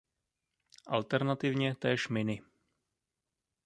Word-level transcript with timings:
Alternativně 0.85 1.75
též 1.75 2.09
miny. 2.09 2.41